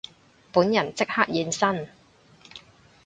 [0.51, 1.87] 本人即刻現身